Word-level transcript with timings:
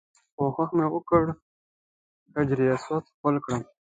کوښښ 0.35 0.69
مې 0.77 0.85
وکړ 0.93 1.23
حجر 2.33 2.59
اسود 2.75 3.03
ښکل 3.13 3.35
کړم. 3.45 3.61